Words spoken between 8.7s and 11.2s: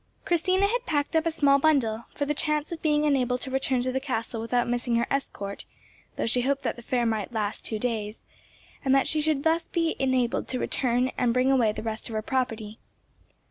and that she should thus be enabled to return